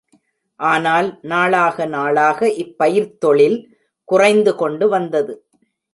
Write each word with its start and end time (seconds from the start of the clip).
ஆனால், 0.59 1.19
நாளாக 1.21 1.85
நாளாக 1.85 2.49
இப் 2.53 2.77
பயிர்த் 2.77 3.19
தொழில் 3.19 3.59
குறைந்து 4.09 4.55
கொண்டு 4.55 4.87
வந்தது. 4.89 5.35